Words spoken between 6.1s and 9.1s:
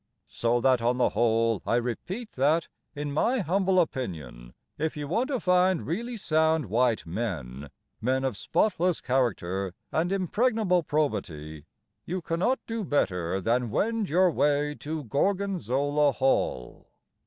sound, white men, Men of spotless